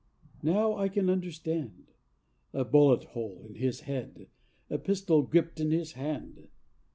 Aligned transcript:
Now 0.41 0.77
I 0.77 0.89
can 0.89 1.11
understand: 1.11 1.91
A 2.53 2.65
bullet 2.65 3.03
hole 3.03 3.45
in 3.47 3.53
his 3.53 3.81
head, 3.81 4.29
A 4.67 4.79
pistol 4.79 5.21
gripped 5.21 5.59
in 5.59 5.69
his 5.69 5.91
hand. 5.91 6.47